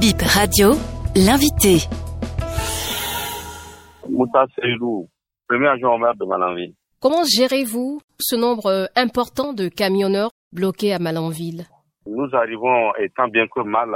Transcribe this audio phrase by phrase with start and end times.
[0.00, 0.78] Bip Radio,
[1.16, 1.82] l'invité.
[4.08, 5.08] Moussa Seydou,
[5.48, 6.74] premier au maire de Malanville.
[7.00, 11.66] Comment gérez-vous ce nombre important de camionneurs bloqués à Malanville?
[12.06, 13.92] Nous arrivons, étant bien que mal,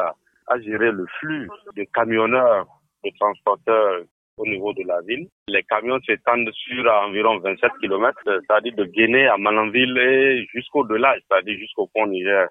[0.48, 2.66] à gérer le flux de camionneurs,
[3.04, 4.02] de transporteurs
[4.38, 5.28] au niveau de la ville.
[5.46, 11.56] Les camions s'étendent sur environ 27 km, c'est-à-dire de Guinée à Malanville et jusqu'au-delà, c'est-à-dire
[11.60, 12.48] jusqu'au pont Niger.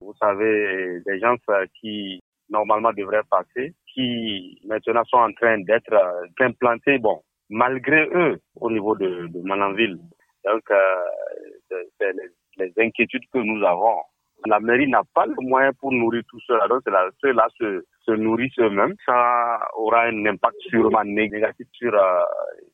[0.00, 1.36] Vous savez, des gens
[1.80, 2.18] qui
[2.50, 5.94] normalement devraient passer, qui maintenant sont en train d'être
[6.40, 7.20] implantés, bon,
[7.50, 9.98] malgré eux, au niveau de, de Malanville.
[10.44, 14.00] Donc, euh, c'est les, les inquiétudes que nous avons.
[14.46, 16.68] La mairie n'a pas le moyen pour nourrir tout cela.
[16.68, 16.82] Donc,
[17.20, 18.94] ceux-là se, se nourrissent eux-mêmes.
[19.04, 22.20] Ça aura un impact sûrement négatif sur, euh,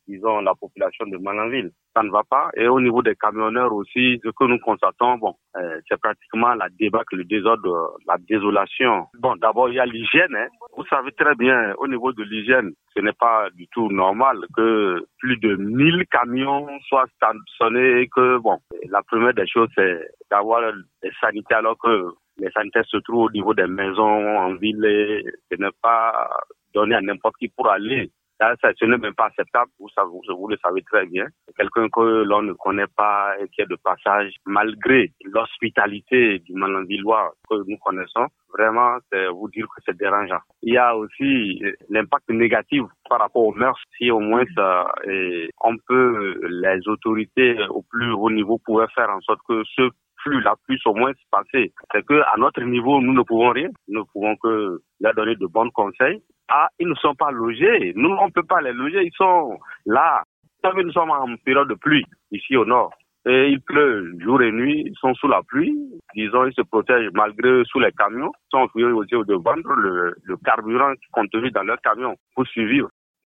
[0.06, 1.70] disons, la population de Malanville.
[1.94, 2.50] Ça ne va pas.
[2.56, 6.68] Et au niveau des camionneurs aussi, ce que nous constatons, bon, euh, c'est pratiquement la
[6.78, 9.06] débâcle, le désordre, la désolation.
[9.18, 10.34] Bon, d'abord, il y a l'hygiène.
[10.34, 10.48] Hein.
[10.76, 15.04] Vous savez très bien, au niveau de l'hygiène, ce n'est pas du tout normal que
[15.18, 20.72] plus de 1000 camions soient stationnés et que, bon, la première des choses, c'est d'avoir
[21.02, 25.24] des sanitaires alors que les sanitaires se trouvent au niveau des maisons en ville et
[25.50, 26.28] ce n'est pas
[26.74, 28.10] donné à n'importe qui pour aller.
[28.40, 31.26] Ce n'est même pas acceptable, vous, le savez très bien.
[31.56, 37.32] Quelqu'un que l'on ne connaît pas et qui est de passage, malgré l'hospitalité du Malanvillois
[37.48, 40.40] que nous connaissons, vraiment, c'est vous dire que c'est dérangeant.
[40.62, 43.80] Il y a aussi l'impact négatif par rapport aux mœurs.
[43.96, 49.10] Si au moins ça, et on peut, les autorités au plus haut niveau pouvaient faire
[49.10, 49.90] en sorte que ceux
[50.30, 51.72] la plus au moins se passer.
[51.92, 53.68] C'est que à notre niveau, nous ne pouvons rien.
[53.88, 56.22] Nous ne pouvons que leur donner de bons conseils.
[56.48, 57.92] Ah, ils ne sont pas logés.
[57.96, 59.02] Nous, on ne peut pas les loger.
[59.04, 60.22] Ils sont là.
[60.64, 62.92] Nous sommes en période de pluie ici au nord.
[63.26, 65.74] Et il pleut jour et nuit, ils sont sous la pluie.
[66.14, 68.30] Disons, ils se protègent malgré sous les camions.
[68.34, 72.88] Ils sont aussi de vendre le, le carburant contenu dans leurs camions pour survivre.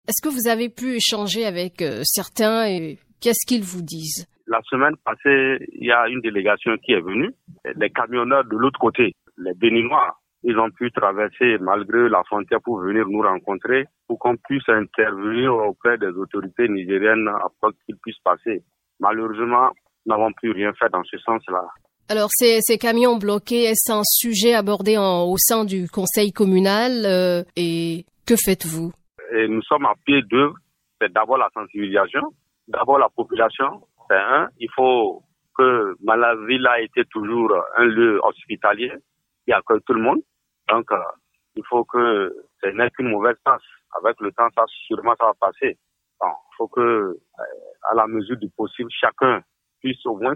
[0.08, 4.26] Est-ce que vous avez pu échanger avec certains et qu'est-ce qu'ils vous disent?
[4.46, 7.30] La semaine passée, il y a une délégation qui est venue.
[7.76, 12.80] Les camionneurs de l'autre côté, les Béninois, ils ont pu traverser malgré la frontière pour
[12.80, 18.62] venir nous rencontrer, pour qu'on puisse intervenir auprès des autorités nigériennes afin qu'ils puissent passer.
[18.98, 19.70] Malheureusement,
[20.06, 21.64] nous n'avons plus rien fait dans ce sens-là.
[22.08, 27.06] Alors, ces, ces, camions bloqués, est-ce un sujet abordé en, au sein du conseil communal
[27.06, 28.92] euh, et que faites-vous?
[29.48, 30.54] Nous sommes à pied d'œuvre.
[31.00, 32.20] C'est d'abord la sensibilisation,
[32.68, 35.22] d'abord la population, c'est un, il faut
[35.56, 38.92] que Malaville a été toujours un lieu hospitalier
[39.44, 40.20] qui accueille tout le monde.
[40.68, 40.98] Donc, euh,
[41.56, 42.32] il faut que
[42.62, 43.62] ce n'est qu'une mauvaise passe.
[43.98, 45.76] Avec le temps, ça, sûrement, ça va passer.
[46.22, 47.14] Il faut que, euh,
[47.90, 49.42] à la mesure du possible, chacun
[49.80, 50.34] puisse au moins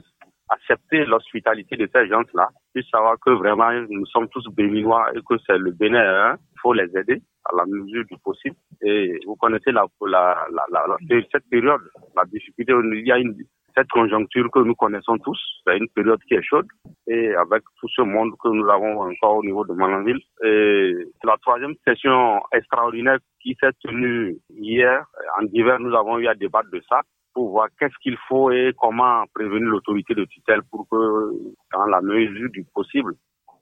[0.48, 5.34] accepter l'hospitalité de ces gens-là, puisse savoir que vraiment, nous sommes tous béninois et que
[5.46, 6.36] c'est le Bénin, hein.
[6.52, 8.56] il faut les aider à la mesure du possible.
[8.82, 10.96] Et vous connaissez la, la, la, la,
[11.32, 11.80] cette période,
[12.14, 13.36] la difficulté, il y a une,
[13.76, 16.66] cette conjoncture que nous connaissons tous, c'est une période qui est chaude
[17.06, 20.20] et avec tout ce monde que nous avons encore au niveau de Malanville.
[20.42, 20.92] Et
[21.24, 25.04] la troisième session extraordinaire qui s'est tenue hier,
[25.38, 27.02] en hiver, nous avons eu à débattre de ça
[27.34, 31.32] pour voir qu'est-ce qu'il faut et comment prévenir l'autorité de tutelle pour que,
[31.72, 33.12] dans la mesure du possible,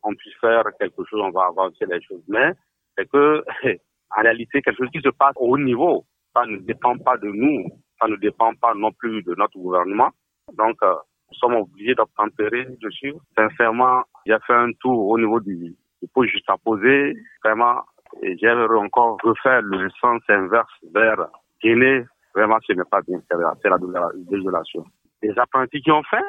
[0.04, 2.22] on puisse faire quelque chose, on va avancer les choses.
[2.28, 2.52] Mais
[2.96, 3.42] c'est que,
[4.16, 6.04] en réalité, quelque chose qui se passe au haut niveau,
[6.34, 7.64] ça ne dépend pas de nous,
[8.08, 10.10] ne dépend pas non plus de notre gouvernement.
[10.52, 10.94] Donc, euh,
[11.30, 13.14] nous sommes obligés d'obtempérer dessus.
[13.36, 17.14] Sincèrement, j'ai fait un tour au niveau du, du poste juste à poser.
[17.42, 17.82] Vraiment,
[18.22, 21.26] j'ai encore refait le sens inverse vers
[21.62, 22.04] Guinée.
[22.34, 23.20] Vraiment, ce n'est pas bien.
[23.62, 23.78] C'est la
[24.30, 24.84] désolation.
[25.22, 26.24] Les apprentis qui ont fait,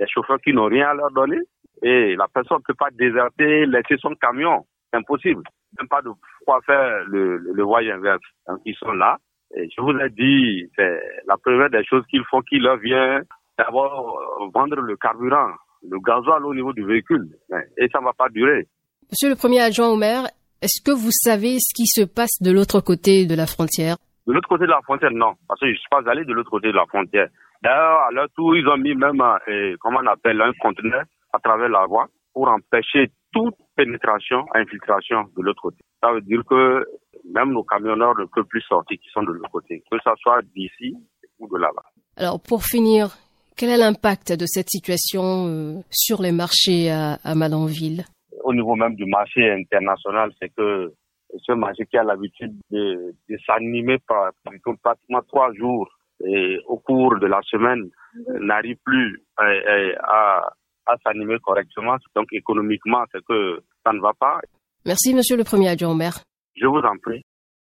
[0.00, 1.40] les chauffeurs qui n'ont rien à leur donner,
[1.82, 4.64] et la personne ne peut pas déserter, laisser son camion.
[4.90, 5.42] C'est impossible.
[5.78, 6.10] Même pas de
[6.46, 8.22] quoi faire le, le, le voyage inverse.
[8.48, 9.18] Donc, ils sont là.
[9.56, 13.24] Et je vous ai dit, c'est la première des choses qu'il faut qu'il leur vienne
[13.58, 14.20] d'abord
[14.54, 15.52] vendre le carburant,
[15.88, 17.28] le gasoil au niveau du véhicule.
[17.76, 18.66] Et ça ne va pas durer.
[19.10, 20.26] Monsieur le premier adjoint au maire,
[20.60, 23.96] est-ce que vous savez ce qui se passe de l'autre côté de la frontière?
[24.26, 25.34] De l'autre côté de la frontière, non.
[25.48, 27.28] Parce que je ne suis pas allé de l'autre côté de la frontière.
[27.62, 31.38] D'ailleurs, à leur tour, ils ont mis même, euh, comment on appelle, un conteneur à
[31.38, 35.78] travers la voie pour empêcher toute pénétration, infiltration de l'autre côté.
[36.02, 36.84] Ça veut dire que
[37.32, 40.40] même nos camionneurs ne peuvent plus sortir qui sont de l'autre côté, que ce soit
[40.54, 40.94] d'ici
[41.38, 41.84] ou de là-bas.
[42.16, 43.16] Alors pour finir,
[43.56, 48.04] quel est l'impact de cette situation euh, sur les marchés à, à Malanville
[48.44, 50.92] Au niveau même du marché international, c'est que
[51.46, 54.30] ce marché qui a l'habitude de, de s'animer par,
[54.82, 55.88] pratiquement trois jours
[56.24, 57.88] et au cours de la semaine
[58.40, 59.44] n'arrive plus à,
[60.02, 60.48] à,
[60.86, 61.96] à s'animer correctement.
[62.16, 64.40] Donc économiquement, c'est que ça ne va pas.
[64.86, 66.18] Merci, monsieur le premier adjoint au maire.
[66.60, 67.22] Je vous en prie.